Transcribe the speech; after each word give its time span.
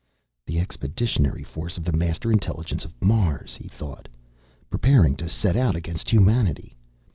"The 0.47 0.59
expeditionary 0.59 1.43
force 1.43 1.77
of 1.77 1.83
the 1.85 1.91
Master 1.91 2.31
Intelligence 2.31 2.85
of 2.85 3.03
Mars," 3.03 3.53
he 3.55 3.67
thought, 3.67 4.07
"preparing 4.67 5.15
to 5.17 5.29
set 5.29 5.55
out 5.55 5.75
against 5.75 6.09
humanity! 6.09 6.75